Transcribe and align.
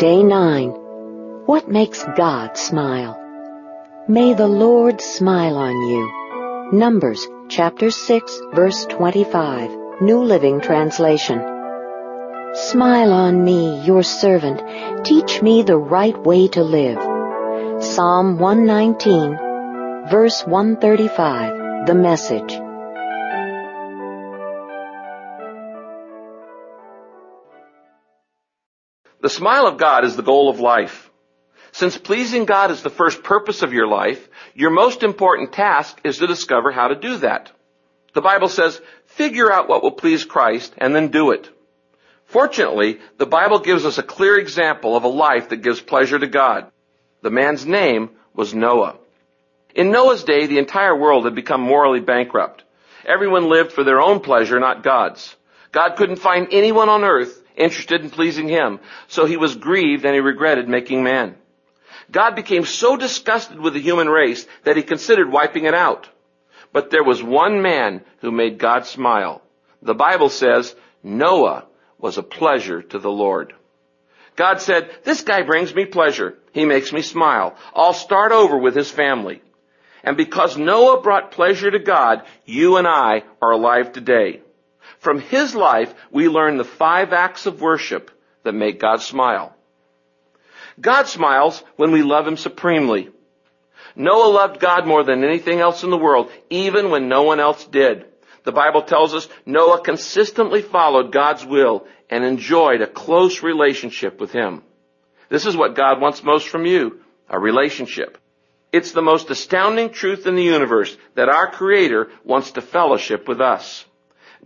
Day 0.00 0.22
9. 0.22 0.70
What 1.44 1.68
makes 1.68 2.02
God 2.16 2.56
smile? 2.56 3.20
May 4.08 4.32
the 4.32 4.48
Lord 4.48 4.98
smile 5.02 5.58
on 5.58 5.76
you. 5.90 6.72
Numbers 6.72 7.28
chapter 7.50 7.90
6 7.90 8.40
verse 8.54 8.86
25. 8.86 10.00
New 10.00 10.22
Living 10.22 10.62
Translation. 10.62 11.40
Smile 12.54 13.12
on 13.12 13.44
me, 13.44 13.82
your 13.84 14.02
servant. 14.02 15.04
Teach 15.04 15.42
me 15.42 15.60
the 15.60 15.76
right 15.76 16.16
way 16.16 16.48
to 16.48 16.62
live. 16.62 17.82
Psalm 17.82 18.38
119 18.38 19.36
verse 20.10 20.46
135. 20.46 21.86
The 21.86 21.94
message. 21.94 22.58
The 29.22 29.28
smile 29.28 29.66
of 29.66 29.78
God 29.78 30.04
is 30.04 30.16
the 30.16 30.22
goal 30.22 30.48
of 30.48 30.60
life. 30.60 31.10
Since 31.72 31.98
pleasing 31.98 32.46
God 32.46 32.70
is 32.70 32.82
the 32.82 32.90
first 32.90 33.22
purpose 33.22 33.62
of 33.62 33.72
your 33.72 33.86
life, 33.86 34.28
your 34.54 34.70
most 34.70 35.02
important 35.02 35.52
task 35.52 36.00
is 36.04 36.18
to 36.18 36.26
discover 36.26 36.72
how 36.72 36.88
to 36.88 36.94
do 36.94 37.18
that. 37.18 37.52
The 38.12 38.22
Bible 38.22 38.48
says, 38.48 38.80
figure 39.06 39.52
out 39.52 39.68
what 39.68 39.82
will 39.82 39.92
please 39.92 40.24
Christ 40.24 40.74
and 40.78 40.94
then 40.94 41.08
do 41.08 41.30
it. 41.30 41.48
Fortunately, 42.24 42.98
the 43.18 43.26
Bible 43.26 43.60
gives 43.60 43.84
us 43.84 43.98
a 43.98 44.02
clear 44.02 44.38
example 44.38 44.96
of 44.96 45.04
a 45.04 45.08
life 45.08 45.50
that 45.50 45.62
gives 45.62 45.80
pleasure 45.80 46.18
to 46.18 46.26
God. 46.26 46.70
The 47.22 47.30
man's 47.30 47.66
name 47.66 48.10
was 48.34 48.54
Noah. 48.54 48.96
In 49.74 49.92
Noah's 49.92 50.24
day, 50.24 50.46
the 50.46 50.58
entire 50.58 50.96
world 50.96 51.24
had 51.24 51.34
become 51.34 51.60
morally 51.60 52.00
bankrupt. 52.00 52.64
Everyone 53.04 53.48
lived 53.48 53.72
for 53.72 53.84
their 53.84 54.00
own 54.00 54.20
pleasure, 54.20 54.58
not 54.58 54.82
God's. 54.82 55.36
God 55.72 55.96
couldn't 55.96 56.16
find 56.16 56.48
anyone 56.50 56.88
on 56.88 57.04
earth 57.04 57.39
interested 57.60 58.02
in 58.02 58.10
pleasing 58.10 58.48
him. 58.48 58.80
So 59.08 59.26
he 59.26 59.36
was 59.36 59.54
grieved 59.54 60.04
and 60.04 60.14
he 60.14 60.20
regretted 60.20 60.68
making 60.68 61.04
man. 61.04 61.36
God 62.10 62.34
became 62.34 62.64
so 62.64 62.96
disgusted 62.96 63.60
with 63.60 63.74
the 63.74 63.80
human 63.80 64.08
race 64.08 64.46
that 64.64 64.76
he 64.76 64.82
considered 64.82 65.30
wiping 65.30 65.64
it 65.64 65.74
out. 65.74 66.08
But 66.72 66.90
there 66.90 67.04
was 67.04 67.22
one 67.22 67.62
man 67.62 68.02
who 68.20 68.30
made 68.30 68.58
God 68.58 68.86
smile. 68.86 69.42
The 69.82 69.94
Bible 69.94 70.28
says 70.28 70.74
Noah 71.02 71.66
was 71.98 72.18
a 72.18 72.22
pleasure 72.22 72.82
to 72.82 72.98
the 72.98 73.10
Lord. 73.10 73.54
God 74.36 74.60
said, 74.60 74.90
this 75.04 75.22
guy 75.22 75.42
brings 75.42 75.74
me 75.74 75.84
pleasure. 75.84 76.38
He 76.52 76.64
makes 76.64 76.92
me 76.92 77.02
smile. 77.02 77.56
I'll 77.74 77.92
start 77.92 78.32
over 78.32 78.56
with 78.56 78.74
his 78.74 78.90
family. 78.90 79.42
And 80.02 80.16
because 80.16 80.56
Noah 80.56 81.02
brought 81.02 81.32
pleasure 81.32 81.70
to 81.70 81.78
God, 81.78 82.22
you 82.46 82.76
and 82.76 82.86
I 82.86 83.24
are 83.42 83.50
alive 83.50 83.92
today. 83.92 84.40
From 85.00 85.18
his 85.18 85.54
life, 85.54 85.92
we 86.10 86.28
learn 86.28 86.56
the 86.56 86.64
five 86.64 87.12
acts 87.12 87.46
of 87.46 87.60
worship 87.60 88.10
that 88.44 88.52
make 88.52 88.78
God 88.78 89.00
smile. 89.00 89.56
God 90.78 91.08
smiles 91.08 91.62
when 91.76 91.90
we 91.90 92.02
love 92.02 92.26
him 92.26 92.36
supremely. 92.36 93.08
Noah 93.96 94.30
loved 94.30 94.60
God 94.60 94.86
more 94.86 95.02
than 95.02 95.24
anything 95.24 95.58
else 95.58 95.82
in 95.82 95.90
the 95.90 95.98
world, 95.98 96.30
even 96.50 96.90
when 96.90 97.08
no 97.08 97.22
one 97.22 97.40
else 97.40 97.64
did. 97.64 98.04
The 98.44 98.52
Bible 98.52 98.82
tells 98.82 99.14
us 99.14 99.26
Noah 99.46 99.82
consistently 99.82 100.62
followed 100.62 101.12
God's 101.12 101.44
will 101.44 101.86
and 102.10 102.22
enjoyed 102.22 102.82
a 102.82 102.86
close 102.86 103.42
relationship 103.42 104.20
with 104.20 104.32
him. 104.32 104.62
This 105.30 105.46
is 105.46 105.56
what 105.56 105.76
God 105.76 106.00
wants 106.00 106.22
most 106.22 106.48
from 106.48 106.66
you, 106.66 107.00
a 107.28 107.38
relationship. 107.38 108.18
It's 108.70 108.92
the 108.92 109.02
most 109.02 109.30
astounding 109.30 109.90
truth 109.90 110.26
in 110.26 110.36
the 110.36 110.42
universe 110.42 110.96
that 111.14 111.28
our 111.28 111.50
Creator 111.50 112.10
wants 112.22 112.52
to 112.52 112.60
fellowship 112.60 113.26
with 113.28 113.40
us. 113.40 113.84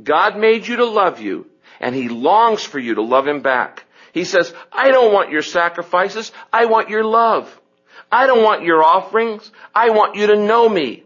God 0.02 0.36
made 0.36 0.66
you 0.66 0.76
to 0.76 0.84
love 0.84 1.20
you, 1.20 1.46
and 1.80 1.94
He 1.94 2.08
longs 2.08 2.62
for 2.64 2.78
you 2.78 2.96
to 2.96 3.02
love 3.02 3.26
Him 3.26 3.40
back. 3.40 3.84
He 4.12 4.24
says, 4.24 4.52
I 4.72 4.90
don't 4.90 5.12
want 5.12 5.30
your 5.30 5.42
sacrifices, 5.42 6.32
I 6.52 6.66
want 6.66 6.88
your 6.88 7.04
love. 7.04 7.60
I 8.10 8.26
don't 8.26 8.44
want 8.44 8.62
your 8.62 8.82
offerings, 8.82 9.50
I 9.74 9.90
want 9.90 10.16
you 10.16 10.28
to 10.28 10.36
know 10.36 10.68
me. 10.68 11.02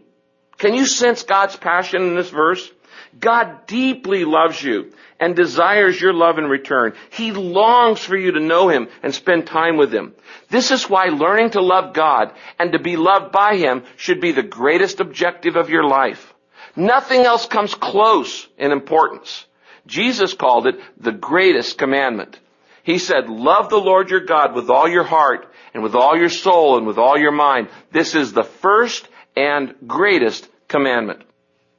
Can 0.57 0.73
you 0.73 0.85
sense 0.85 1.23
God's 1.23 1.55
passion 1.55 2.03
in 2.03 2.15
this 2.15 2.29
verse? 2.29 2.69
God 3.17 3.65
deeply 3.65 4.25
loves 4.25 4.61
you 4.61 4.91
and 5.19 5.35
desires 5.35 5.99
your 5.99 6.13
love 6.13 6.37
in 6.37 6.45
return. 6.45 6.93
He 7.09 7.31
longs 7.31 7.99
for 7.99 8.15
you 8.15 8.33
to 8.33 8.39
know 8.39 8.69
Him 8.69 8.87
and 9.01 9.13
spend 9.13 9.47
time 9.47 9.77
with 9.77 9.93
Him. 9.93 10.13
This 10.49 10.71
is 10.71 10.89
why 10.89 11.05
learning 11.05 11.51
to 11.51 11.61
love 11.61 11.93
God 11.93 12.33
and 12.59 12.73
to 12.73 12.79
be 12.79 12.97
loved 12.97 13.31
by 13.31 13.57
Him 13.57 13.83
should 13.97 14.21
be 14.21 14.31
the 14.31 14.43
greatest 14.43 14.99
objective 14.99 15.55
of 15.55 15.69
your 15.69 15.83
life. 15.83 16.33
Nothing 16.79 17.25
else 17.25 17.45
comes 17.45 17.75
close 17.75 18.47
in 18.57 18.71
importance. 18.71 19.45
Jesus 19.85 20.33
called 20.33 20.65
it 20.65 20.79
the 20.97 21.11
greatest 21.11 21.77
commandment. 21.77 22.39
He 22.83 22.99
said, 22.99 23.29
love 23.29 23.69
the 23.69 23.77
Lord 23.77 24.09
your 24.09 24.21
God 24.21 24.55
with 24.55 24.69
all 24.69 24.87
your 24.87 25.03
heart 25.03 25.51
and 25.73 25.83
with 25.83 25.93
all 25.93 26.17
your 26.17 26.29
soul 26.29 26.77
and 26.77 26.87
with 26.87 26.97
all 26.97 27.19
your 27.19 27.33
mind. 27.33 27.67
This 27.91 28.15
is 28.15 28.31
the 28.31 28.45
first 28.45 29.05
and 29.35 29.75
greatest 29.87 30.47
commandment. 30.69 31.23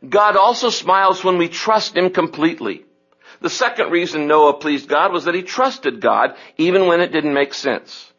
God 0.06 0.36
also 0.36 0.68
smiles 0.68 1.24
when 1.24 1.38
we 1.38 1.48
trust 1.48 1.96
Him 1.96 2.10
completely. 2.10 2.84
The 3.40 3.48
second 3.48 3.90
reason 3.90 4.26
Noah 4.26 4.58
pleased 4.58 4.86
God 4.86 5.14
was 5.14 5.24
that 5.24 5.34
he 5.34 5.42
trusted 5.42 6.02
God 6.02 6.36
even 6.58 6.86
when 6.86 7.00
it 7.00 7.10
didn't 7.10 7.32
make 7.32 7.54
sense. 7.54 8.12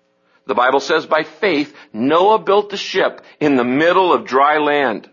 The 0.48 0.56
Bible 0.56 0.80
says 0.80 1.06
by 1.06 1.24
faith, 1.24 1.76
Noah 1.94 2.40
built 2.40 2.72
the 2.72 2.78
ship 2.78 3.22
in 3.40 3.56
the 3.56 3.64
middle 3.64 4.12
of 4.12 4.26
dry 4.26 4.58
land. 4.58 5.08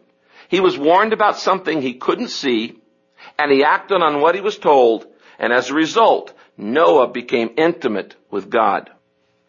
He 0.48 0.60
was 0.60 0.78
warned 0.78 1.12
about 1.12 1.38
something 1.38 1.80
he 1.80 1.94
couldn't 1.94 2.28
see, 2.28 2.78
and 3.38 3.52
he 3.52 3.64
acted 3.64 4.02
on 4.02 4.20
what 4.20 4.34
he 4.34 4.40
was 4.40 4.58
told, 4.58 5.06
and 5.38 5.52
as 5.52 5.70
a 5.70 5.74
result, 5.74 6.32
Noah 6.56 7.08
became 7.08 7.54
intimate 7.56 8.16
with 8.30 8.50
God. 8.50 8.90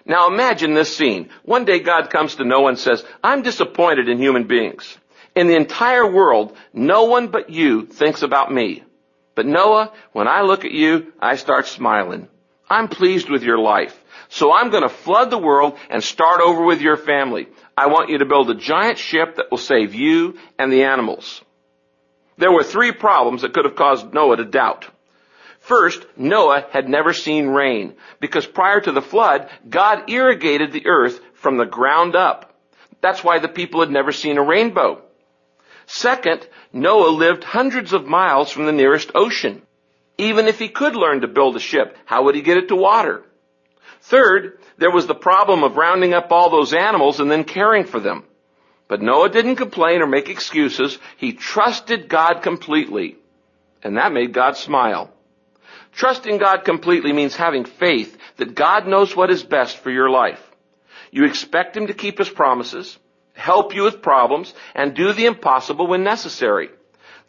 Now 0.06 0.28
imagine 0.28 0.74
this 0.74 0.96
scene. 0.96 1.30
One 1.44 1.66
day 1.66 1.80
God 1.80 2.10
comes 2.10 2.36
to 2.36 2.46
Noah 2.46 2.70
and 2.70 2.80
says, 2.80 3.04
I'm 3.24 3.42
disappointed 3.42 4.10
in 4.10 4.18
human 4.18 4.46
beings. 4.46 4.98
In 5.36 5.48
the 5.48 5.56
entire 5.56 6.10
world, 6.10 6.56
no 6.74 7.06
one 7.06 7.28
but 7.28 7.50
you 7.50 7.86
thinks 7.86 8.22
about 8.22 8.52
me. 8.52 8.84
But 9.36 9.46
Noah, 9.46 9.94
when 10.12 10.28
I 10.28 10.42
look 10.42 10.66
at 10.66 10.72
you, 10.72 11.14
I 11.20 11.36
start 11.36 11.68
smiling. 11.68 12.28
I'm 12.70 12.88
pleased 12.88 13.30
with 13.30 13.44
your 13.44 13.58
life. 13.58 13.98
So 14.30 14.52
I'm 14.54 14.70
going 14.70 14.84
to 14.84 14.90
flood 14.90 15.31
the 15.31 15.38
world 15.38 15.78
and 15.90 16.04
start 16.04 16.42
over 16.42 16.64
with 16.64 16.81
your 16.81 16.98
family. 16.98 17.48
I 17.80 17.88
want 17.88 18.10
you 18.10 18.18
to 18.18 18.26
build 18.26 18.50
a 18.50 18.56
giant 18.56 18.98
ship 18.98 19.38
that 19.38 19.50
will 19.50 19.58
save 19.58 19.96
you 19.96 20.38
and 20.58 20.70
the 20.70 20.84
animals. 20.84 21.42
There 22.38 22.52
were 22.52 22.66
three 22.66 22.92
problems 22.92 23.42
that 23.42 23.54
could 23.54 23.64
have 23.64 23.78
caused 23.78 24.14
Noah 24.14 24.36
to 24.36 24.44
doubt. 24.44 24.86
First, 25.62 26.06
Noah 26.18 26.66
had 26.72 26.90
never 26.90 27.14
seen 27.14 27.48
rain 27.48 27.94
because 28.20 28.46
prior 28.46 28.82
to 28.82 28.92
the 28.92 29.02
flood, 29.02 29.50
God 29.70 30.10
irrigated 30.10 30.74
the 30.74 30.88
earth 30.88 31.22
from 31.36 31.56
the 31.56 31.66
ground 31.66 32.18
up. 32.18 32.54
That's 33.00 33.24
why 33.24 33.40
the 33.40 33.48
people 33.48 33.80
had 33.80 33.92
never 33.92 34.12
seen 34.12 34.38
a 34.38 34.44
rainbow. 34.44 35.02
Second, 35.86 36.46
Noah 36.74 37.12
lived 37.12 37.46
hundreds 37.46 37.94
of 37.94 38.06
miles 38.06 38.52
from 38.52 38.66
the 38.66 38.74
nearest 38.74 39.10
ocean. 39.16 39.62
Even 40.18 40.50
if 40.50 40.60
he 40.60 40.68
could 40.68 40.98
learn 40.98 41.22
to 41.22 41.30
build 41.30 41.56
a 41.56 41.62
ship, 41.62 41.96
how 42.04 42.24
would 42.24 42.36
he 42.36 42.42
get 42.42 42.58
it 42.58 42.68
to 42.68 42.76
water? 42.76 43.24
Third, 44.09 44.58
there 44.80 44.90
was 44.90 45.06
the 45.06 45.14
problem 45.14 45.64
of 45.64 45.78
rounding 45.78 46.16
up 46.16 46.31
all 46.31 46.50
those 46.50 46.74
animals 46.74 47.20
and 47.20 47.30
then 47.30 47.44
caring 47.44 47.84
for 47.84 48.00
them. 48.00 48.24
But 48.88 49.03
Noah 49.03 49.30
didn't 49.30 49.58
complain 49.58 50.02
or 50.02 50.08
make 50.08 50.30
excuses. 50.30 50.97
He 51.18 51.34
trusted 51.34 52.09
God 52.09 52.42
completely. 52.42 53.18
And 53.84 53.98
that 53.98 54.12
made 54.12 54.34
God 54.34 54.58
smile. 54.58 55.12
Trusting 55.92 56.40
God 56.40 56.66
completely 56.66 57.14
means 57.14 57.36
having 57.36 57.66
faith 57.66 58.18
that 58.38 58.56
God 58.56 58.88
knows 58.88 59.16
what 59.16 59.30
is 59.30 59.44
best 59.44 59.78
for 59.78 59.92
your 59.92 60.09
life. 60.09 60.42
You 61.12 61.25
expect 61.25 61.78
Him 61.78 61.86
to 61.86 61.94
keep 61.94 62.18
His 62.18 62.30
promises, 62.30 62.98
help 63.34 63.75
you 63.75 63.84
with 63.84 64.02
problems, 64.02 64.56
and 64.74 64.96
do 64.96 65.14
the 65.14 65.28
impossible 65.28 65.86
when 65.86 66.03
necessary. 66.03 66.69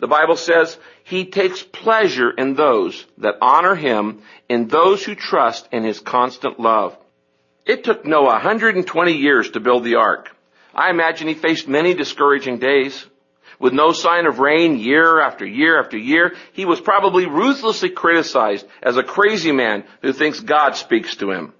The 0.01 0.09
Bible 0.09 0.37
says 0.37 0.79
he 1.05 1.27
takes 1.27 1.63
pleasure 1.63 2.31
in 2.31 2.55
those 2.55 3.07
that 3.19 3.37
honor 3.43 3.75
him, 3.75 4.23
in 4.49 4.67
those 4.67 5.05
who 5.05 5.15
trust 5.15 5.69
in 5.73 5.85
his 5.85 6.01
constant 6.01 6.59
love. 6.59 6.97
It 7.67 7.85
took 7.85 8.05
Noah 8.05 8.33
120 8.33 9.13
years 9.13 9.51
to 9.51 9.61
build 9.61 9.85
the 9.85 9.97
ark. 9.97 10.35
I 10.75 10.91
imagine 10.91 11.29
he 11.29 11.35
faced 11.35 11.69
many 11.69 11.95
discouraging 11.95 12.59
days. 12.59 13.07
With 13.59 13.75
no 13.75 13.93
sign 13.93 14.27
of 14.27 14.39
rain 14.39 14.79
year 14.79 15.21
after 15.21 15.45
year 15.45 15.79
after 15.79 15.99
year, 15.99 16.35
he 16.53 16.65
was 16.65 16.81
probably 16.81 17.27
ruthlessly 17.27 17.91
criticized 17.91 18.67
as 18.83 18.97
a 18.97 19.03
crazy 19.03 19.53
man 19.53 19.85
who 20.01 20.15
thinks 20.15 20.41
God 20.41 20.77
speaks 20.77 21.17
to 21.17 21.31
him. 21.31 21.53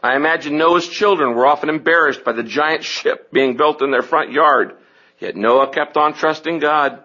I 0.00 0.14
imagine 0.16 0.58
Noah's 0.58 0.86
children 0.86 1.34
were 1.34 1.46
often 1.46 1.70
embarrassed 1.70 2.24
by 2.24 2.32
the 2.32 2.44
giant 2.44 2.84
ship 2.84 3.32
being 3.32 3.56
built 3.56 3.82
in 3.82 3.90
their 3.90 4.02
front 4.02 4.30
yard. 4.30 4.76
Yet 5.18 5.34
Noah 5.34 5.72
kept 5.72 5.96
on 5.96 6.14
trusting 6.14 6.60
God. 6.60 7.02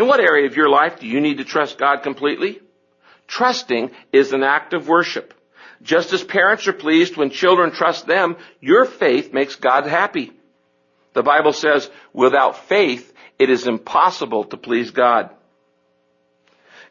In 0.00 0.06
what 0.06 0.18
area 0.18 0.46
of 0.46 0.56
your 0.56 0.70
life 0.70 0.98
do 0.98 1.06
you 1.06 1.20
need 1.20 1.36
to 1.38 1.44
trust 1.44 1.76
God 1.76 1.98
completely? 2.02 2.58
Trusting 3.26 3.90
is 4.14 4.32
an 4.32 4.42
act 4.42 4.72
of 4.72 4.88
worship. 4.88 5.34
Just 5.82 6.14
as 6.14 6.24
parents 6.24 6.66
are 6.68 6.72
pleased 6.72 7.18
when 7.18 7.28
children 7.28 7.70
trust 7.70 8.06
them, 8.06 8.38
your 8.60 8.86
faith 8.86 9.34
makes 9.34 9.56
God 9.56 9.84
happy. 9.84 10.32
The 11.12 11.22
Bible 11.22 11.52
says, 11.52 11.90
without 12.14 12.66
faith, 12.66 13.12
it 13.38 13.50
is 13.50 13.66
impossible 13.66 14.44
to 14.44 14.56
please 14.56 14.90
God. 14.90 15.28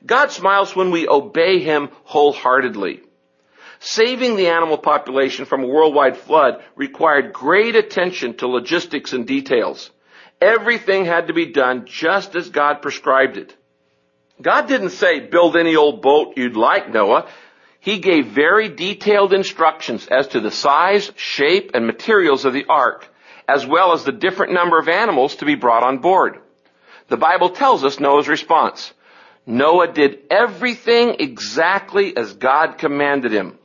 God 0.05 0.29
smiles 0.29 0.75
when 0.75 0.91
we 0.91 1.07
obey 1.07 1.63
Him 1.63 1.89
wholeheartedly. 2.03 3.01
Saving 3.79 4.35
the 4.35 4.49
animal 4.49 4.77
population 4.77 5.45
from 5.45 5.63
a 5.63 5.67
worldwide 5.67 6.17
flood 6.17 6.63
required 6.75 7.33
great 7.33 7.75
attention 7.75 8.37
to 8.37 8.47
logistics 8.47 9.13
and 9.13 9.25
details. 9.25 9.89
Everything 10.41 11.05
had 11.05 11.27
to 11.27 11.33
be 11.33 11.47
done 11.47 11.85
just 11.85 12.35
as 12.35 12.49
God 12.49 12.81
prescribed 12.81 13.37
it. 13.37 13.55
God 14.41 14.67
didn't 14.67 14.91
say, 14.91 15.19
build 15.19 15.57
any 15.57 15.75
old 15.75 16.01
boat 16.01 16.37
you'd 16.37 16.55
like, 16.55 16.93
Noah. 16.93 17.27
He 17.81 17.99
gave 17.99 18.27
very 18.27 18.69
detailed 18.69 19.33
instructions 19.33 20.07
as 20.07 20.27
to 20.29 20.39
the 20.39 20.51
size, 20.51 21.11
shape, 21.15 21.71
and 21.73 21.85
materials 21.85 22.45
of 22.45 22.53
the 22.53 22.65
ark, 22.69 23.07
as 23.47 23.65
well 23.65 23.93
as 23.93 24.03
the 24.03 24.11
different 24.11 24.53
number 24.53 24.79
of 24.79 24.87
animals 24.87 25.35
to 25.37 25.45
be 25.45 25.55
brought 25.55 25.83
on 25.83 25.99
board. 25.99 26.39
The 27.07 27.17
Bible 27.17 27.49
tells 27.49 27.83
us 27.83 27.99
Noah's 27.99 28.27
response. 28.27 28.93
Noah 29.45 29.91
did 29.91 30.19
everything 30.29 31.15
exactly 31.19 32.15
as 32.15 32.33
God 32.33 32.77
commanded 32.77 33.31
him. 33.31 33.57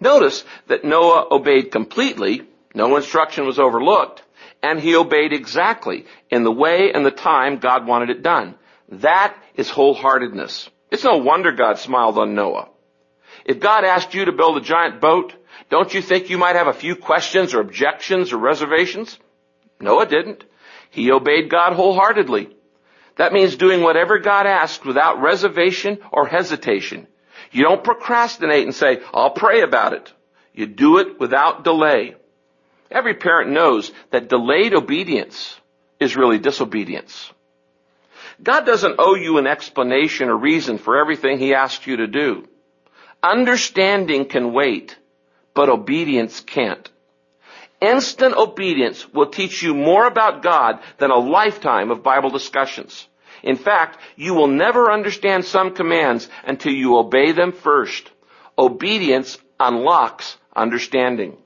Notice 0.00 0.44
that 0.68 0.84
Noah 0.84 1.26
obeyed 1.30 1.70
completely, 1.70 2.42
no 2.74 2.96
instruction 2.96 3.46
was 3.46 3.58
overlooked, 3.58 4.22
and 4.62 4.80
he 4.80 4.96
obeyed 4.96 5.32
exactly 5.32 6.06
in 6.30 6.44
the 6.44 6.52
way 6.52 6.92
and 6.92 7.04
the 7.04 7.10
time 7.10 7.58
God 7.58 7.86
wanted 7.86 8.10
it 8.10 8.22
done. 8.22 8.54
That 8.88 9.36
is 9.54 9.70
wholeheartedness. 9.70 10.68
It's 10.90 11.04
no 11.04 11.18
wonder 11.18 11.52
God 11.52 11.78
smiled 11.78 12.18
on 12.18 12.34
Noah. 12.34 12.68
If 13.44 13.60
God 13.60 13.84
asked 13.84 14.14
you 14.14 14.24
to 14.24 14.32
build 14.32 14.56
a 14.56 14.60
giant 14.60 15.00
boat, 15.00 15.34
don't 15.68 15.92
you 15.92 16.02
think 16.02 16.30
you 16.30 16.38
might 16.38 16.56
have 16.56 16.68
a 16.68 16.72
few 16.72 16.96
questions 16.96 17.54
or 17.54 17.60
objections 17.60 18.32
or 18.32 18.38
reservations? 18.38 19.18
Noah 19.80 20.06
didn't. 20.06 20.44
He 20.90 21.10
obeyed 21.10 21.50
God 21.50 21.74
wholeheartedly. 21.74 22.50
That 23.16 23.32
means 23.32 23.56
doing 23.56 23.82
whatever 23.82 24.18
God 24.18 24.46
asked 24.46 24.84
without 24.84 25.22
reservation 25.22 25.98
or 26.12 26.26
hesitation. 26.26 27.06
You 27.50 27.62
don't 27.62 27.84
procrastinate 27.84 28.64
and 28.64 28.74
say, 28.74 29.00
I'll 29.12 29.30
pray 29.30 29.62
about 29.62 29.92
it. 29.92 30.12
You 30.52 30.66
do 30.66 30.98
it 30.98 31.18
without 31.18 31.64
delay. 31.64 32.16
Every 32.90 33.14
parent 33.14 33.50
knows 33.50 33.90
that 34.10 34.28
delayed 34.28 34.74
obedience 34.74 35.58
is 35.98 36.16
really 36.16 36.38
disobedience. 36.38 37.32
God 38.42 38.66
doesn't 38.66 38.96
owe 38.98 39.14
you 39.14 39.38
an 39.38 39.46
explanation 39.46 40.28
or 40.28 40.36
reason 40.36 40.78
for 40.78 40.98
everything 40.98 41.38
He 41.38 41.54
asked 41.54 41.86
you 41.86 41.98
to 41.98 42.06
do. 42.06 42.46
Understanding 43.22 44.26
can 44.26 44.52
wait, 44.52 44.96
but 45.54 45.68
obedience 45.68 46.40
can't. 46.40 46.88
Instant 47.80 48.36
obedience 48.36 49.06
will 49.12 49.26
teach 49.26 49.62
you 49.62 49.74
more 49.74 50.06
about 50.06 50.42
God 50.42 50.80
than 50.98 51.10
a 51.10 51.18
lifetime 51.18 51.90
of 51.90 52.02
Bible 52.02 52.30
discussions. 52.30 53.06
In 53.42 53.56
fact, 53.56 53.98
you 54.16 54.34
will 54.34 54.48
never 54.48 54.90
understand 54.90 55.44
some 55.44 55.74
commands 55.74 56.28
until 56.44 56.72
you 56.72 56.96
obey 56.96 57.32
them 57.32 57.52
first. 57.52 58.10
Obedience 58.58 59.38
unlocks 59.60 60.36
understanding. 60.54 61.36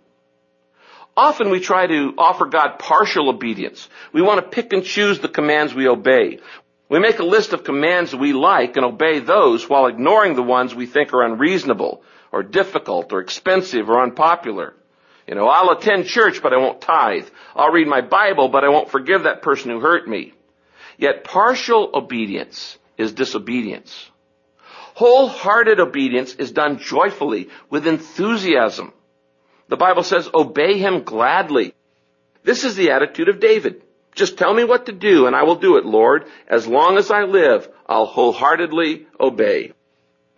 Often 1.21 1.51
we 1.51 1.61
try 1.61 1.87
to 1.87 2.15
offer 2.17 2.47
God 2.47 2.79
partial 2.79 3.29
obedience. 3.29 3.91
We 4.11 4.23
want 4.23 4.41
to 4.41 4.51
pick 4.57 4.73
and 4.73 4.83
choose 4.83 5.19
the 5.19 5.29
commands 5.29 5.75
we 5.75 5.87
obey. 5.87 6.39
We 6.89 6.99
make 6.99 7.19
a 7.19 7.25
list 7.25 7.53
of 7.53 7.63
commands 7.63 8.17
we 8.17 8.33
like 8.33 8.79
and 8.79 8.87
obey 8.87 9.19
those 9.19 9.69
while 9.69 9.87
ignoring 9.87 10.35
the 10.35 10.43
ones 10.43 10.75
we 10.75 10.87
think 10.87 11.13
are 11.13 11.23
unreasonable 11.23 12.03
or 12.33 12.43
difficult 12.43 13.13
or 13.13 13.21
expensive 13.21 13.91
or 13.91 14.03
unpopular. 14.03 14.73
You 15.29 15.35
know, 15.35 15.47
I'll 15.47 15.77
attend 15.77 16.07
church, 16.07 16.43
but 16.43 16.55
I 16.55 16.57
won't 16.57 16.81
tithe. 16.81 17.29
I'll 17.55 17.71
read 17.71 17.87
my 17.87 18.01
Bible, 18.01 18.49
but 18.49 18.65
I 18.65 18.71
won't 18.71 18.91
forgive 18.91 19.25
that 19.25 19.43
person 19.43 19.71
who 19.71 19.81
hurt 19.81 20.09
me. 20.09 20.33
Yet 20.97 21.25
partial 21.25 21.91
obedience 21.93 22.79
is 22.97 23.13
disobedience. 23.13 24.11
Wholehearted 24.95 25.81
obedience 25.81 26.33
is 26.33 26.51
done 26.51 26.79
joyfully, 26.79 27.51
with 27.69 27.87
enthusiasm. 27.87 28.95
The 29.71 29.77
Bible 29.77 30.03
says, 30.03 30.29
obey 30.35 30.79
him 30.79 31.05
gladly. 31.05 31.75
This 32.43 32.65
is 32.65 32.75
the 32.75 32.91
attitude 32.91 33.29
of 33.29 33.39
David. 33.39 33.83
Just 34.17 34.37
tell 34.37 34.53
me 34.53 34.65
what 34.65 34.87
to 34.87 34.93
do 34.93 35.29
and 35.29 35.37
I 35.37 35.45
will 35.45 35.55
do 35.55 35.77
it, 35.77 35.87
Lord. 35.87 36.27
As 36.49 36.67
long 36.67 36.99
as 36.99 37.13
I 37.13 37.23
live, 37.23 37.69
I'll 37.87 38.07
wholeheartedly 38.07 39.07
obey. 39.19 39.73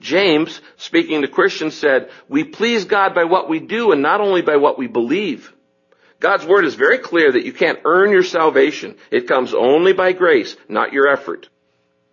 James, 0.01 0.61
speaking 0.77 1.23
to 1.23 1.29
Christians, 1.29 1.75
said, 1.75 2.11
we 2.29 2.45
please 2.45 2.85
God 2.85 3.15
by 3.15 3.25
what 3.25 3.49
we 3.49 3.59
do 3.59 3.93
and 3.93 4.03
not 4.03 4.21
only 4.21 4.43
by 4.43 4.57
what 4.57 4.79
we 4.79 4.87
believe. 4.87 5.51
God's 6.21 6.45
word 6.45 6.67
is 6.67 6.75
very 6.75 6.99
clear 6.99 7.33
that 7.33 7.47
you 7.47 7.55
can't 7.55 7.81
earn 7.87 8.11
your 8.11 8.25
salvation. 8.25 8.97
It 9.11 9.29
comes 9.29 9.55
only 9.55 9.95
by 9.95 10.13
grace, 10.13 10.57
not 10.69 10.93
your 10.93 11.09
effort. 11.09 11.49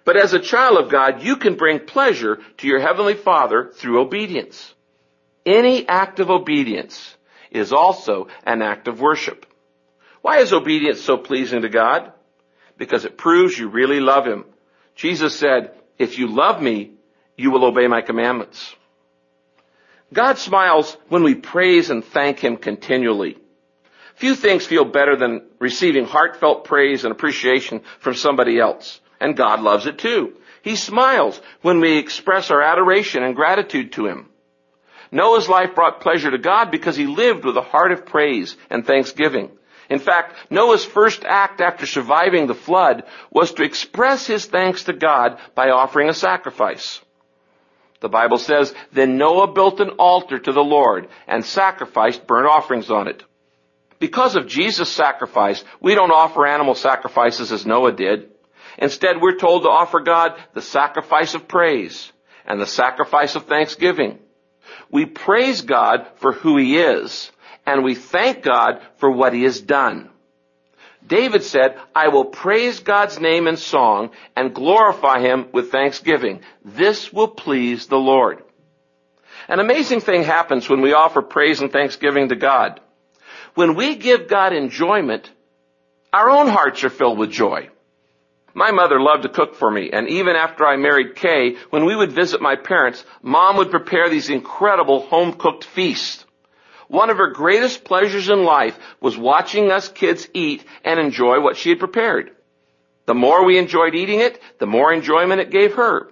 But 0.06 0.16
as 0.16 0.34
a 0.34 0.40
child 0.40 0.78
of 0.78 0.90
God, 0.90 1.22
you 1.22 1.36
can 1.36 1.56
bring 1.56 1.80
pleasure 1.80 2.40
to 2.60 2.68
your 2.68 2.80
heavenly 2.80 3.16
Father 3.16 3.72
through 3.76 4.00
obedience. 4.00 4.74
Any 5.50 5.88
act 5.88 6.20
of 6.20 6.30
obedience 6.30 7.18
is 7.50 7.74
also 7.74 8.28
an 8.46 8.62
act 8.62 8.88
of 8.88 9.02
worship. 9.02 9.48
Why 10.22 10.42
is 10.42 10.54
obedience 10.54 11.02
so 11.02 11.18
pleasing 11.18 11.64
to 11.64 11.70
God? 11.70 12.12
Because 12.78 13.04
it 13.04 13.18
proves 13.18 13.58
you 13.58 13.68
really 13.68 14.00
love 14.00 14.28
Him. 14.28 14.46
Jesus 14.94 15.36
said, 15.36 15.72
if 15.98 16.20
you 16.20 16.28
love 16.28 16.62
me, 16.62 16.92
you 17.36 17.50
will 17.50 17.66
obey 17.66 17.88
my 17.88 18.02
commandments. 18.02 18.76
God 20.14 20.38
smiles 20.38 20.96
when 21.08 21.24
we 21.24 21.34
praise 21.34 21.90
and 21.90 22.06
thank 22.06 22.38
Him 22.38 22.56
continually. 22.56 23.40
Few 24.18 24.36
things 24.36 24.68
feel 24.68 24.86
better 24.86 25.16
than 25.16 25.48
receiving 25.58 26.06
heartfelt 26.06 26.66
praise 26.66 27.06
and 27.06 27.12
appreciation 27.12 27.82
from 28.00 28.14
somebody 28.14 28.60
else. 28.60 29.02
And 29.20 29.36
God 29.36 29.62
loves 29.62 29.88
it 29.88 29.98
too. 29.98 30.36
He 30.62 30.76
smiles 30.76 31.42
when 31.64 31.80
we 31.80 31.98
express 31.98 32.52
our 32.52 32.62
adoration 32.62 33.24
and 33.24 33.36
gratitude 33.36 33.94
to 33.94 34.06
Him. 34.06 34.30
Noah's 35.12 35.50
life 35.50 35.76
brought 35.76 36.02
pleasure 36.02 36.32
to 36.32 36.38
God 36.38 36.72
because 36.72 36.96
he 36.96 37.06
lived 37.06 37.46
with 37.46 37.58
a 37.58 37.62
heart 37.62 37.92
of 37.92 38.06
praise 38.06 38.56
and 38.70 38.86
thanksgiving. 38.86 39.52
In 39.90 40.00
fact, 40.00 40.36
Noah's 40.52 40.86
first 40.86 41.24
act 41.26 41.62
after 41.62 41.88
surviving 41.88 42.46
the 42.46 42.54
flood 42.54 43.04
was 43.32 43.54
to 43.54 43.64
express 43.64 44.28
his 44.28 44.46
thanks 44.46 44.84
to 44.84 44.94
God 44.94 45.40
by 45.56 45.70
offering 45.70 46.10
a 46.10 46.14
sacrifice. 46.14 47.02
The 48.02 48.10
Bible 48.10 48.38
says, 48.38 48.74
Then 48.94 49.18
Noah 49.18 49.52
built 49.52 49.80
an 49.80 49.90
altar 49.98 50.38
to 50.38 50.52
the 50.52 50.64
Lord 50.64 51.10
and 51.28 51.44
sacrificed 51.44 52.28
burnt 52.28 52.48
offerings 52.48 52.92
on 52.92 53.08
it. 53.08 53.24
Because 54.00 54.36
of 54.36 54.48
Jesus' 54.48 54.90
sacrifice, 54.90 55.64
we 55.82 55.96
don't 55.96 56.12
offer 56.12 56.46
animal 56.46 56.76
sacrifices 56.76 57.52
as 57.52 57.66
Noah 57.66 57.92
did. 57.92 58.30
Instead, 58.78 59.22
we're 59.22 59.38
told 59.38 59.64
to 59.64 59.70
offer 59.70 60.00
God 60.00 60.40
the 60.54 60.62
sacrifice 60.62 61.34
of 61.34 61.48
praise 61.48 62.12
and 62.46 62.62
the 62.62 62.68
sacrifice 62.68 63.36
of 63.36 63.46
thanksgiving. 63.46 64.20
We 64.92 65.06
praise 65.06 65.62
God 65.62 66.08
for 66.16 66.32
who 66.32 66.58
He 66.58 66.78
is, 66.78 67.32
and 67.66 67.84
we 67.84 67.96
thank 67.96 68.44
God 68.44 68.82
for 68.98 69.12
what 69.12 69.34
He 69.34 69.44
has 69.44 69.62
done. 69.62 70.10
David 71.06 71.44
said, 71.44 71.80
I 71.96 72.10
will 72.10 72.26
praise 72.26 72.82
God's 72.82 73.20
name 73.20 73.48
in 73.48 73.58
song 73.58 74.12
and 74.36 74.54
glorify 74.54 75.20
Him 75.20 75.48
with 75.52 75.72
thanksgiving. 75.72 76.42
This 76.64 77.12
will 77.12 77.30
please 77.30 77.88
the 77.88 77.98
Lord. 77.98 78.44
An 79.48 79.60
amazing 79.60 80.02
thing 80.02 80.24
happens 80.24 80.70
when 80.70 80.82
we 80.82 80.94
offer 80.94 81.22
praise 81.24 81.62
and 81.62 81.72
thanksgiving 81.72 82.30
to 82.30 82.36
God. 82.36 82.80
When 83.56 83.76
we 83.76 83.96
give 83.96 84.28
God 84.28 84.54
enjoyment, 84.54 85.30
our 86.14 86.30
own 86.30 86.48
hearts 86.48 86.84
are 86.84 86.90
filled 86.90 87.18
with 87.18 87.32
joy. 87.32 87.70
My 88.54 88.72
mother 88.72 89.00
loved 89.00 89.24
to 89.24 89.30
cook 89.30 89.56
for 89.56 89.70
me, 89.70 89.92
and 89.92 90.08
even 90.10 90.36
after 90.36 90.66
I 90.66 90.78
married 90.78 91.16
Kay, 91.16 91.56
when 91.70 91.86
we 91.86 91.96
would 91.96 92.12
visit 92.12 92.42
my 92.42 92.56
parents, 92.56 93.06
mom 93.22 93.58
would 93.58 93.72
prepare 93.72 94.10
these 94.10 94.30
incredible 94.30 95.02
home-cooked 95.02 95.64
feasts. 95.64 96.26
One 96.88 97.12
of 97.12 97.18
her 97.18 97.28
greatest 97.28 97.84
pleasures 97.84 98.30
in 98.30 98.44
life 98.44 98.78
was 99.00 99.16
watching 99.16 99.72
us 99.72 99.88
kids 99.88 100.28
eat 100.34 100.66
and 100.84 101.00
enjoy 101.00 101.40
what 101.40 101.56
she 101.56 101.70
had 101.70 101.80
prepared. 101.80 102.32
The 103.06 103.14
more 103.14 103.46
we 103.46 103.58
enjoyed 103.60 103.94
eating 103.94 104.20
it, 104.20 104.42
the 104.58 104.66
more 104.66 104.92
enjoyment 104.92 105.42
it 105.42 105.52
gave 105.52 105.76
her. 105.76 106.10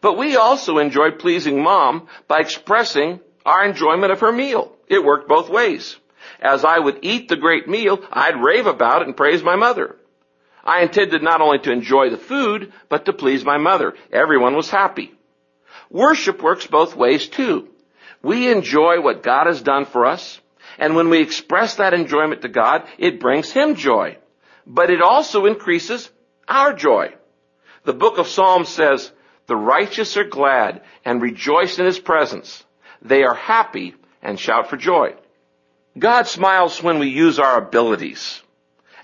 But 0.00 0.18
we 0.18 0.36
also 0.36 0.78
enjoyed 0.78 1.18
pleasing 1.18 1.62
mom 1.62 2.08
by 2.28 2.40
expressing 2.40 3.20
our 3.44 3.64
enjoyment 3.64 4.12
of 4.12 4.20
her 4.20 4.32
meal. 4.32 4.76
It 4.86 5.04
worked 5.04 5.28
both 5.28 5.48
ways. 5.48 5.96
As 6.40 6.64
I 6.64 6.78
would 6.78 6.98
eat 7.02 7.28
the 7.28 7.36
great 7.36 7.68
meal, 7.68 8.00
I'd 8.12 8.42
rave 8.42 8.66
about 8.66 9.02
it 9.02 9.08
and 9.08 9.16
praise 9.16 9.42
my 9.42 9.56
mother. 9.56 9.96
I 10.64 10.82
intended 10.82 11.22
not 11.22 11.40
only 11.40 11.58
to 11.60 11.72
enjoy 11.72 12.10
the 12.10 12.16
food, 12.16 12.72
but 12.88 13.06
to 13.06 13.12
please 13.12 13.44
my 13.44 13.58
mother. 13.58 13.94
Everyone 14.12 14.54
was 14.54 14.70
happy. 14.70 15.12
Worship 15.90 16.42
works 16.42 16.66
both 16.66 16.96
ways 16.96 17.28
too. 17.28 17.68
We 18.22 18.50
enjoy 18.50 19.00
what 19.00 19.22
God 19.22 19.46
has 19.46 19.62
done 19.62 19.84
for 19.84 20.06
us, 20.06 20.40
and 20.78 20.94
when 20.94 21.10
we 21.10 21.20
express 21.20 21.76
that 21.76 21.94
enjoyment 21.94 22.42
to 22.42 22.48
God, 22.48 22.86
it 22.98 23.20
brings 23.20 23.50
Him 23.50 23.74
joy. 23.74 24.18
But 24.66 24.90
it 24.90 25.02
also 25.02 25.46
increases 25.46 26.08
our 26.46 26.72
joy. 26.72 27.12
The 27.84 27.92
book 27.92 28.18
of 28.18 28.28
Psalms 28.28 28.68
says, 28.68 29.10
the 29.46 29.56
righteous 29.56 30.16
are 30.16 30.24
glad 30.24 30.82
and 31.04 31.20
rejoice 31.20 31.78
in 31.78 31.86
His 31.86 31.98
presence. 31.98 32.64
They 33.02 33.24
are 33.24 33.34
happy 33.34 33.94
and 34.22 34.38
shout 34.38 34.70
for 34.70 34.76
joy. 34.76 35.14
God 35.98 36.26
smiles 36.26 36.82
when 36.82 37.00
we 37.00 37.08
use 37.08 37.38
our 37.38 37.58
abilities. 37.58 38.40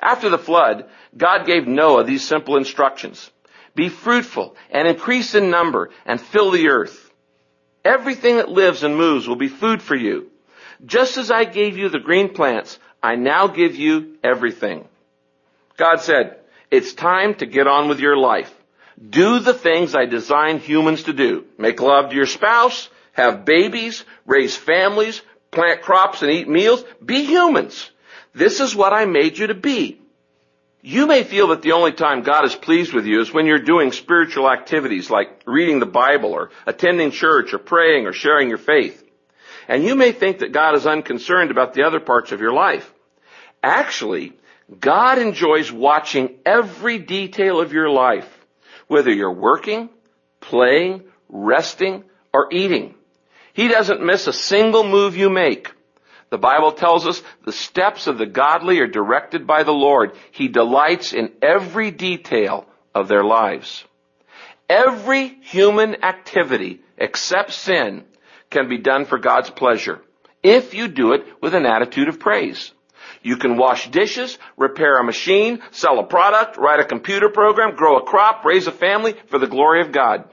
After 0.00 0.28
the 0.28 0.38
flood, 0.38 0.86
God 1.16 1.46
gave 1.46 1.66
Noah 1.66 2.04
these 2.04 2.26
simple 2.26 2.56
instructions. 2.56 3.30
Be 3.74 3.88
fruitful 3.88 4.56
and 4.70 4.88
increase 4.88 5.34
in 5.34 5.50
number 5.50 5.90
and 6.06 6.20
fill 6.20 6.50
the 6.50 6.68
earth. 6.68 7.10
Everything 7.84 8.36
that 8.36 8.48
lives 8.48 8.82
and 8.82 8.96
moves 8.96 9.26
will 9.28 9.36
be 9.36 9.48
food 9.48 9.82
for 9.82 9.94
you. 9.94 10.30
Just 10.84 11.16
as 11.16 11.30
I 11.30 11.44
gave 11.44 11.76
you 11.76 11.88
the 11.88 11.98
green 11.98 12.28
plants, 12.30 12.78
I 13.02 13.16
now 13.16 13.46
give 13.46 13.76
you 13.76 14.16
everything. 14.22 14.86
God 15.76 16.00
said, 16.00 16.38
it's 16.70 16.92
time 16.92 17.34
to 17.36 17.46
get 17.46 17.66
on 17.66 17.88
with 17.88 18.00
your 18.00 18.16
life. 18.16 18.52
Do 19.08 19.38
the 19.38 19.54
things 19.54 19.94
I 19.94 20.06
designed 20.06 20.60
humans 20.60 21.04
to 21.04 21.12
do. 21.12 21.44
Make 21.56 21.80
love 21.80 22.10
to 22.10 22.16
your 22.16 22.26
spouse, 22.26 22.88
have 23.12 23.44
babies, 23.44 24.04
raise 24.26 24.56
families, 24.56 25.22
plant 25.50 25.82
crops 25.82 26.22
and 26.22 26.30
eat 26.30 26.48
meals. 26.48 26.84
Be 27.04 27.24
humans. 27.24 27.90
This 28.34 28.60
is 28.60 28.74
what 28.74 28.92
I 28.92 29.04
made 29.04 29.38
you 29.38 29.48
to 29.48 29.54
be. 29.54 30.00
You 30.80 31.06
may 31.06 31.24
feel 31.24 31.48
that 31.48 31.62
the 31.62 31.72
only 31.72 31.92
time 31.92 32.22
God 32.22 32.44
is 32.44 32.54
pleased 32.54 32.92
with 32.92 33.04
you 33.04 33.20
is 33.20 33.32
when 33.32 33.46
you're 33.46 33.58
doing 33.58 33.90
spiritual 33.90 34.50
activities 34.50 35.10
like 35.10 35.42
reading 35.44 35.80
the 35.80 35.86
Bible 35.86 36.32
or 36.32 36.50
attending 36.66 37.10
church 37.10 37.52
or 37.52 37.58
praying 37.58 38.06
or 38.06 38.12
sharing 38.12 38.48
your 38.48 38.58
faith. 38.58 39.04
And 39.66 39.84
you 39.84 39.96
may 39.96 40.12
think 40.12 40.38
that 40.38 40.52
God 40.52 40.76
is 40.76 40.86
unconcerned 40.86 41.50
about 41.50 41.74
the 41.74 41.82
other 41.82 42.00
parts 42.00 42.32
of 42.32 42.40
your 42.40 42.52
life. 42.52 42.90
Actually, 43.62 44.34
God 44.78 45.18
enjoys 45.18 45.72
watching 45.72 46.36
every 46.46 46.98
detail 46.98 47.60
of 47.60 47.72
your 47.72 47.90
life, 47.90 48.28
whether 48.86 49.12
you're 49.12 49.32
working, 49.32 49.90
playing, 50.40 51.02
resting, 51.28 52.04
or 52.32 52.52
eating. 52.52 52.94
He 53.52 53.68
doesn't 53.68 54.00
miss 54.00 54.26
a 54.26 54.32
single 54.32 54.84
move 54.84 55.16
you 55.16 55.28
make. 55.28 55.72
The 56.30 56.38
Bible 56.38 56.72
tells 56.72 57.06
us 57.06 57.22
the 57.44 57.52
steps 57.52 58.06
of 58.06 58.18
the 58.18 58.26
godly 58.26 58.80
are 58.80 58.86
directed 58.86 59.46
by 59.46 59.62
the 59.62 59.72
Lord. 59.72 60.12
He 60.30 60.48
delights 60.48 61.12
in 61.12 61.32
every 61.40 61.90
detail 61.90 62.66
of 62.94 63.08
their 63.08 63.24
lives. 63.24 63.84
Every 64.68 65.28
human 65.42 66.04
activity 66.04 66.80
except 66.98 67.52
sin 67.52 68.04
can 68.50 68.68
be 68.68 68.78
done 68.78 69.06
for 69.06 69.18
God's 69.18 69.50
pleasure 69.50 70.02
if 70.42 70.74
you 70.74 70.88
do 70.88 71.12
it 71.12 71.24
with 71.40 71.54
an 71.54 71.66
attitude 71.66 72.08
of 72.08 72.20
praise. 72.20 72.72
You 73.22 73.36
can 73.36 73.56
wash 73.56 73.90
dishes, 73.90 74.38
repair 74.56 74.98
a 74.98 75.04
machine, 75.04 75.62
sell 75.70 75.98
a 75.98 76.04
product, 76.04 76.56
write 76.56 76.80
a 76.80 76.84
computer 76.84 77.30
program, 77.30 77.74
grow 77.74 77.96
a 77.96 78.04
crop, 78.04 78.44
raise 78.44 78.66
a 78.66 78.72
family 78.72 79.14
for 79.26 79.38
the 79.38 79.46
glory 79.46 79.80
of 79.80 79.92
God. 79.92 80.24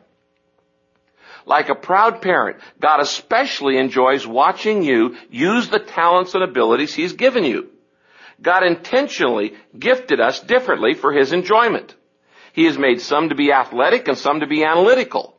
Like 1.45 1.69
a 1.69 1.75
proud 1.75 2.21
parent, 2.21 2.57
God 2.81 2.99
especially 2.99 3.77
enjoys 3.77 4.25
watching 4.25 4.81
you 4.83 5.15
use 5.29 5.69
the 5.69 5.79
talents 5.79 6.33
and 6.33 6.43
abilities 6.43 6.93
He's 6.93 7.13
given 7.13 7.43
you. 7.43 7.69
God 8.41 8.63
intentionally 8.63 9.53
gifted 9.77 10.19
us 10.19 10.39
differently 10.39 10.95
for 10.95 11.13
His 11.13 11.33
enjoyment. 11.33 11.95
He 12.53 12.65
has 12.65 12.77
made 12.77 13.01
some 13.01 13.29
to 13.29 13.35
be 13.35 13.51
athletic 13.51 14.07
and 14.07 14.17
some 14.17 14.39
to 14.39 14.47
be 14.47 14.63
analytical. 14.63 15.35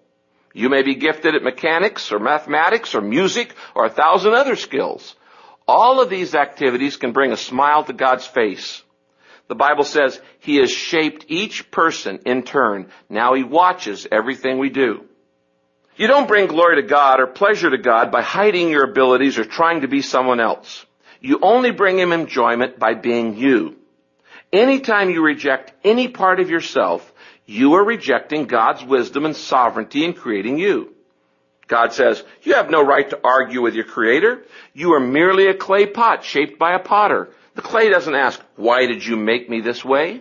You 0.55 0.69
may 0.69 0.83
be 0.83 0.95
gifted 0.95 1.35
at 1.35 1.43
mechanics 1.43 2.13
or 2.13 2.19
mathematics 2.19 2.95
or 2.95 3.01
music 3.01 3.55
or 3.75 3.85
a 3.85 3.91
thousand 3.91 4.35
other 4.35 4.57
skills. 4.57 5.15
All 5.69 6.01
of 6.01 6.09
these 6.09 6.35
activities 6.35 6.97
can 6.97 7.13
bring 7.13 7.33
a 7.33 7.37
smile 7.37 7.85
to 7.85 7.93
God's 7.93 8.27
face. 8.27 8.83
The 9.49 9.55
Bible 9.55 9.85
says 9.85 10.21
He 10.39 10.57
has 10.57 10.71
shaped 10.71 11.27
each 11.29 11.71
person 11.71 12.21
in 12.25 12.43
turn. 12.43 12.91
Now 13.09 13.35
He 13.35 13.43
watches 13.43 14.07
everything 14.11 14.59
we 14.59 14.71
do. 14.71 15.05
You 15.97 16.07
don't 16.07 16.29
bring 16.29 16.47
glory 16.47 16.77
to 16.77 16.87
God 16.87 17.21
or 17.21 17.27
pleasure 17.27 17.71
to 17.71 17.79
God 17.79 18.13
by 18.13 18.21
hiding 18.21 18.69
your 18.69 18.85
abilities 18.85 19.39
or 19.39 19.45
trying 19.45 19.81
to 19.81 19.89
be 19.89 20.03
someone 20.03 20.41
else. 20.41 20.85
You 21.21 21.39
only 21.41 21.71
bring 21.71 21.99
Him 21.99 22.13
enjoyment 22.13 22.79
by 22.79 22.95
being 22.95 23.37
you. 23.37 23.77
Anytime 24.53 25.11
you 25.11 25.23
reject 25.23 25.73
any 25.85 26.09
part 26.09 26.39
of 26.39 26.51
yourself, 26.51 27.13
you 27.47 27.75
are 27.75 27.85
rejecting 27.85 28.47
God's 28.47 28.85
wisdom 28.85 29.25
and 29.25 29.35
sovereignty 29.35 30.05
in 30.05 30.13
creating 30.13 30.59
you. 30.59 30.93
God 31.67 31.93
says, 31.93 32.23
you 32.43 32.55
have 32.55 32.71
no 32.71 32.85
right 32.85 33.09
to 33.11 33.21
argue 33.25 33.63
with 33.63 33.75
your 33.75 33.85
creator. 33.85 34.43
You 34.73 34.93
are 34.93 35.01
merely 35.01 35.49
a 35.49 35.55
clay 35.55 35.87
pot 35.87 36.25
shaped 36.25 36.59
by 36.59 36.75
a 36.75 36.79
potter. 36.79 37.31
The 37.55 37.63
clay 37.63 37.89
doesn't 37.89 38.15
ask, 38.15 38.41
why 38.55 38.87
did 38.87 39.05
you 39.05 39.17
make 39.17 39.49
me 39.49 39.61
this 39.61 39.85
way? 39.85 40.21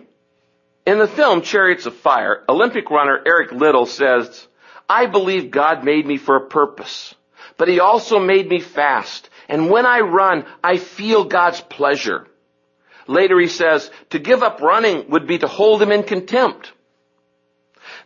In 0.86 0.98
the 0.98 1.06
film 1.06 1.42
Chariots 1.42 1.86
of 1.86 1.94
Fire, 1.96 2.44
Olympic 2.48 2.90
runner 2.90 3.20
Eric 3.24 3.52
Liddell 3.52 3.86
says, 3.86 4.46
I 4.88 5.06
believe 5.06 5.50
God 5.50 5.84
made 5.84 6.06
me 6.06 6.16
for 6.16 6.36
a 6.36 6.46
purpose, 6.48 7.14
but 7.56 7.68
he 7.68 7.80
also 7.80 8.18
made 8.18 8.48
me 8.48 8.60
fast. 8.60 9.28
And 9.48 9.70
when 9.70 9.86
I 9.86 10.00
run, 10.00 10.44
I 10.62 10.76
feel 10.78 11.24
God's 11.24 11.60
pleasure. 11.60 12.26
Later 13.06 13.38
he 13.38 13.48
says, 13.48 13.90
to 14.10 14.18
give 14.18 14.42
up 14.42 14.60
running 14.60 15.10
would 15.10 15.26
be 15.26 15.38
to 15.38 15.46
hold 15.46 15.82
him 15.82 15.92
in 15.92 16.02
contempt. 16.02 16.72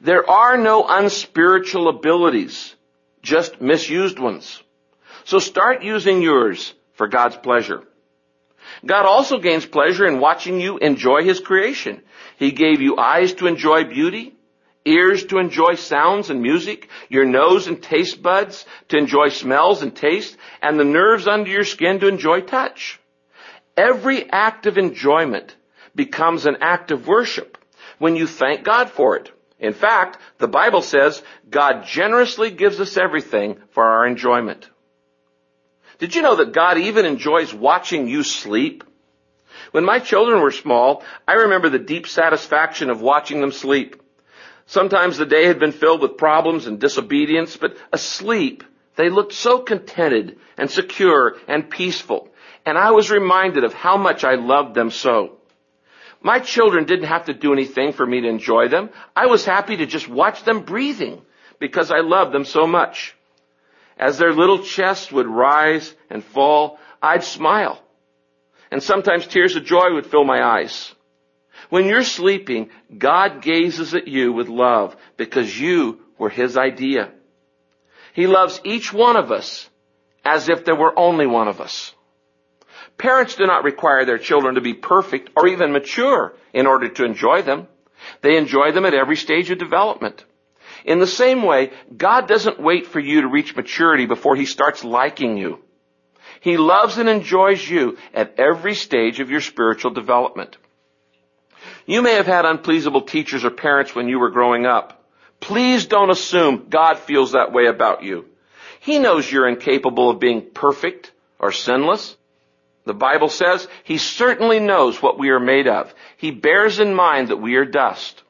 There 0.01 0.29
are 0.29 0.57
no 0.57 0.87
unspiritual 0.87 1.89
abilities, 1.89 2.75
just 3.23 3.61
misused 3.61 4.19
ones. 4.19 4.63
So 5.25 5.39
start 5.39 5.83
using 5.83 6.23
yours 6.23 6.73
for 6.95 7.09
God's 7.09 7.37
pleasure. 7.37 7.85
God 8.85 9.05
also 9.05 9.39
gains 9.39 9.67
pleasure 9.67 10.07
in 10.07 10.21
watching 10.21 10.61
you 10.61 10.79
enjoy 10.79 11.23
His 11.23 11.41
creation. 11.41 12.03
He 12.39 12.53
gave 12.53 12.81
you 12.81 12.97
eyes 12.97 13.35
to 13.35 13.47
enjoy 13.47 13.85
beauty, 13.85 14.35
ears 14.91 15.25
to 15.27 15.39
enjoy 15.39 15.75
sounds 15.75 16.31
and 16.31 16.43
music, 16.43 16.89
your 17.09 17.25
nose 17.25 17.67
and 17.67 17.83
taste 17.83 18.23
buds 18.23 18.65
to 18.89 18.99
enjoy 18.99 19.29
smells 19.29 19.83
and 19.83 19.95
taste, 19.95 20.37
and 20.63 20.79
the 20.79 20.85
nerves 20.85 21.27
under 21.27 21.51
your 21.51 21.65
skin 21.65 22.01
to 22.01 22.09
enjoy 22.09 22.41
touch. 22.41 23.01
Every 23.77 24.31
act 24.31 24.67
of 24.67 24.79
enjoyment 24.79 25.57
becomes 25.95 26.47
an 26.47 26.59
act 26.61 26.91
of 26.91 27.07
worship 27.07 27.59
when 27.99 28.17
you 28.17 28.27
thank 28.27 28.65
God 28.65 28.91
for 28.91 29.17
it. 29.17 29.31
In 29.59 29.73
fact, 29.73 30.19
the 30.39 30.49
Bible 30.49 30.83
says 30.83 31.23
God 31.49 31.85
generously 31.85 32.51
gives 32.51 32.81
us 32.81 32.97
everything 32.97 33.59
for 33.71 33.85
our 33.85 34.07
enjoyment. 34.07 34.69
Did 35.99 36.15
you 36.15 36.23
know 36.23 36.37
that 36.37 36.53
God 36.53 36.79
even 36.79 37.05
enjoys 37.05 37.53
watching 37.53 38.09
you 38.09 38.23
sleep? 38.23 38.85
When 39.73 39.85
my 39.85 39.99
children 39.99 40.41
were 40.41 40.51
small, 40.51 41.05
I 41.29 41.35
remember 41.35 41.69
the 41.69 41.79
deep 41.79 42.09
satisfaction 42.09 42.89
of 42.89 43.03
watching 43.03 43.41
them 43.41 43.53
sleep. 43.53 44.00
Sometimes 44.71 45.19
the 45.19 45.27
day 45.27 45.47
had 45.47 45.59
been 45.59 45.73
filled 45.73 46.01
with 46.01 46.17
problems 46.17 46.69
and 46.69 46.79
disobedience, 46.79 47.57
but 47.57 47.77
asleep, 47.93 48.63
they 48.95 49.11
looked 49.11 49.33
so 49.33 49.59
contented 49.59 50.39
and 50.57 50.71
secure 50.71 51.35
and 51.49 51.69
peaceful. 51.69 52.29
And 52.65 52.79
I 52.79 52.93
was 52.93 53.11
reminded 53.11 53.65
of 53.65 53.75
how 53.75 53.97
much 53.97 54.23
I 54.23 54.37
loved 54.37 54.77
them 54.77 54.93
so. 54.93 55.39
My 56.23 56.39
children 56.39 56.85
didn't 56.85 57.09
have 57.09 57.25
to 57.25 57.35
do 57.35 57.53
anything 57.53 57.93
for 57.93 58.07
me 58.07 58.21
to 58.21 58.29
enjoy 58.29 58.69
them. 58.69 58.91
I 59.17 59.27
was 59.27 59.45
happy 59.45 59.79
to 59.79 59.87
just 59.87 60.07
watch 60.07 60.45
them 60.45 60.63
breathing 60.63 61.23
because 61.59 61.91
I 61.91 62.03
loved 62.03 62.31
them 62.31 62.45
so 62.45 62.65
much. 62.69 63.17
As 63.99 64.19
their 64.19 64.33
little 64.33 64.63
chests 64.63 65.11
would 65.11 65.27
rise 65.27 65.93
and 66.09 66.23
fall, 66.23 66.79
I'd 67.03 67.25
smile. 67.25 67.83
And 68.71 68.81
sometimes 68.81 69.27
tears 69.27 69.57
of 69.57 69.65
joy 69.65 69.95
would 69.95 70.07
fill 70.07 70.25
my 70.25 70.41
eyes. 70.41 70.95
When 71.71 71.87
you're 71.87 72.05
sleeping, 72.05 72.71
God 72.97 73.43
gazes 73.43 73.95
at 73.95 74.09
you 74.09 74.33
with 74.33 74.49
love 74.49 74.97
because 75.17 75.59
you 75.59 76.01
were 76.19 76.29
His 76.29 76.57
idea. 76.57 77.11
He 78.13 78.27
loves 78.27 78.61
each 78.65 78.93
one 78.93 79.17
of 79.17 79.31
us 79.31 79.71
as 80.25 80.49
if 80.49 80.65
there 80.65 80.77
were 80.77 80.99
only 80.99 81.27
one 81.27 81.49
of 81.49 81.61
us. 81.61 81.95
Parents 82.99 83.37
do 83.37 83.47
not 83.47 83.65
require 83.65 84.05
their 84.05 84.19
children 84.19 84.57
to 84.57 84.61
be 84.61 84.75
perfect 84.75 85.31
or 85.37 85.47
even 85.49 85.73
mature 85.73 86.35
in 86.53 86.67
order 86.67 86.89
to 86.89 87.05
enjoy 87.05 87.43
them. 87.43 87.69
They 88.21 88.37
enjoy 88.37 88.73
them 88.73 88.85
at 88.85 88.95
every 88.95 89.17
stage 89.17 89.51
of 89.51 89.59
development. 89.59 90.25
In 90.85 90.99
the 90.99 91.07
same 91.07 91.43
way, 91.43 91.71
God 91.97 92.27
doesn't 92.27 92.61
wait 92.61 92.87
for 92.87 93.01
you 93.01 93.23
to 93.23 93.29
reach 93.29 93.57
maturity 93.57 94.07
before 94.07 94.35
He 94.35 94.45
starts 94.45 94.83
liking 94.85 95.37
you. 95.37 95.61
He 96.41 96.57
loves 96.57 96.99
and 96.99 97.09
enjoys 97.09 97.67
you 97.67 97.97
at 98.13 98.39
every 98.39 98.75
stage 98.75 99.21
of 99.21 99.31
your 99.31 99.41
spiritual 99.41 99.93
development. 99.93 100.57
You 101.91 102.03
may 102.03 102.13
have 102.13 102.27
had 102.29 102.45
unpleasable 102.45 103.03
teachers 103.03 103.45
or 103.45 103.51
parents 103.51 103.97
when 103.97 104.09
you 104.09 104.21
were 104.21 104.31
growing 104.31 104.65
up. 104.65 105.05
Please 105.41 105.87
don't 105.87 106.13
assume 106.13 106.69
God 106.71 107.01
feels 107.01 107.33
that 107.33 107.53
way 107.53 107.67
about 107.67 108.05
you. 108.05 108.27
He 108.79 109.01
knows 109.01 109.29
you're 109.29 109.49
incapable 109.49 110.09
of 110.09 110.21
being 110.21 110.51
perfect 110.55 111.11
or 111.41 111.51
sinless. 111.51 112.17
The 112.85 112.95
Bible 112.95 113.29
says 113.29 113.67
he 113.83 113.99
certainly 113.99 114.61
knows 114.61 115.03
what 115.03 115.19
we 115.19 115.31
are 115.31 115.41
made 115.41 115.67
of. 115.67 115.93
He 116.17 116.31
bears 116.31 116.79
in 116.79 116.95
mind 116.95 117.27
that 117.27 117.39
we 117.39 117.57
are 117.57 117.65
dust. 117.65 118.23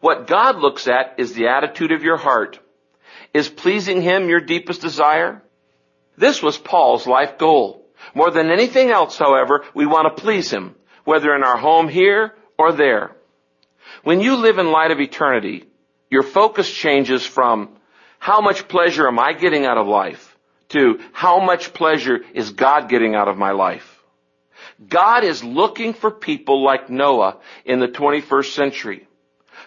What 0.00 0.26
God 0.26 0.56
looks 0.56 0.88
at 0.88 1.20
is 1.20 1.34
the 1.34 1.46
attitude 1.46 1.92
of 1.92 2.02
your 2.02 2.16
heart. 2.16 2.58
Is 3.32 3.48
pleasing 3.48 4.02
him 4.02 4.28
your 4.28 4.40
deepest 4.40 4.80
desire? 4.80 5.40
This 6.16 6.42
was 6.42 6.58
Paul's 6.58 7.06
life 7.06 7.38
goal. 7.38 7.86
More 8.12 8.32
than 8.32 8.50
anything 8.50 8.90
else, 8.90 9.16
however, 9.16 9.64
we 9.72 9.86
want 9.86 10.16
to 10.16 10.20
please 10.20 10.50
him, 10.50 10.74
whether 11.04 11.32
in 11.36 11.44
our 11.44 11.58
home 11.58 11.88
here 11.88 12.34
or 12.58 12.72
there. 12.72 13.12
When 14.02 14.20
you 14.20 14.36
live 14.36 14.58
in 14.58 14.70
light 14.70 14.90
of 14.90 15.00
eternity, 15.00 15.64
your 16.10 16.22
focus 16.22 16.70
changes 16.70 17.24
from 17.24 17.70
how 18.18 18.40
much 18.40 18.68
pleasure 18.68 19.06
am 19.06 19.18
I 19.18 19.32
getting 19.32 19.64
out 19.64 19.78
of 19.78 19.86
life 19.86 20.36
to 20.70 21.00
how 21.12 21.40
much 21.40 21.72
pleasure 21.72 22.20
is 22.34 22.50
God 22.50 22.88
getting 22.88 23.14
out 23.14 23.28
of 23.28 23.38
my 23.38 23.52
life? 23.52 24.02
God 24.86 25.24
is 25.24 25.42
looking 25.42 25.94
for 25.94 26.10
people 26.10 26.62
like 26.62 26.90
Noah 26.90 27.38
in 27.64 27.80
the 27.80 27.88
21st 27.88 28.52
century. 28.52 29.06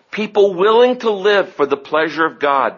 People 0.10 0.54
willing 0.54 1.00
to 1.00 1.12
live 1.12 1.54
for 1.54 1.66
the 1.66 1.78
pleasure 1.78 2.26
of 2.26 2.40
God. 2.40 2.78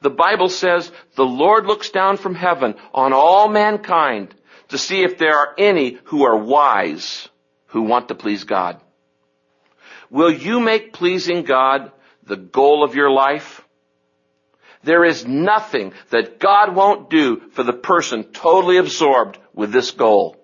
The 0.00 0.10
Bible 0.10 0.48
says 0.48 0.90
the 1.14 1.24
Lord 1.24 1.66
looks 1.66 1.90
down 1.90 2.16
from 2.16 2.34
heaven 2.34 2.74
on 2.92 3.12
all 3.12 3.48
mankind 3.48 4.34
to 4.68 4.78
see 4.78 5.02
if 5.02 5.18
there 5.18 5.36
are 5.36 5.54
any 5.58 5.98
who 6.04 6.24
are 6.24 6.36
wise 6.36 7.28
who 7.68 7.82
want 7.82 8.08
to 8.08 8.14
please 8.14 8.44
God. 8.44 8.80
Will 10.10 10.32
you 10.32 10.60
make 10.60 10.92
pleasing 10.92 11.42
God 11.42 11.92
the 12.22 12.36
goal 12.36 12.84
of 12.84 12.94
your 12.94 13.10
life? 13.10 13.62
There 14.82 15.04
is 15.04 15.26
nothing 15.26 15.94
that 16.10 16.38
God 16.38 16.74
won't 16.74 17.10
do 17.10 17.40
for 17.52 17.64
the 17.64 17.72
person 17.72 18.24
totally 18.24 18.76
absorbed 18.76 19.38
with 19.52 19.72
this 19.72 19.90
goal. 19.90 20.36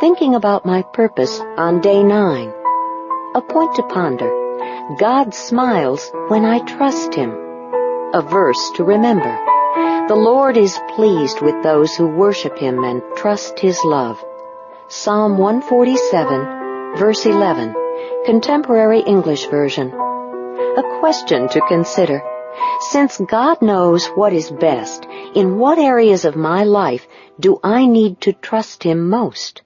Thinking 0.00 0.34
about 0.34 0.64
my 0.64 0.82
purpose 0.94 1.40
on 1.40 1.80
day 1.80 2.02
nine. 2.02 2.52
A 3.34 3.42
point 3.42 3.74
to 3.76 3.82
ponder. 3.82 4.30
God 4.98 5.34
smiles 5.34 6.10
when 6.28 6.44
I 6.46 6.60
trust 6.60 7.14
Him. 7.14 7.30
A 8.14 8.22
verse 8.22 8.70
to 8.76 8.84
remember. 8.84 9.57
The 10.08 10.16
Lord 10.16 10.56
is 10.56 10.80
pleased 10.96 11.42
with 11.42 11.62
those 11.62 11.94
who 11.94 12.06
worship 12.06 12.56
Him 12.56 12.82
and 12.82 13.02
trust 13.14 13.58
His 13.58 13.78
love. 13.84 14.18
Psalm 14.88 15.36
147, 15.36 16.96
verse 16.96 17.26
11, 17.26 17.74
Contemporary 18.24 19.00
English 19.00 19.44
Version. 19.48 19.92
A 19.92 20.98
question 21.00 21.46
to 21.50 21.60
consider. 21.68 22.22
Since 22.88 23.18
God 23.18 23.60
knows 23.60 24.06
what 24.06 24.32
is 24.32 24.50
best, 24.50 25.04
in 25.34 25.58
what 25.58 25.78
areas 25.78 26.24
of 26.24 26.36
my 26.36 26.64
life 26.64 27.06
do 27.38 27.60
I 27.62 27.84
need 27.84 28.22
to 28.22 28.32
trust 28.32 28.84
Him 28.84 29.10
most? 29.10 29.60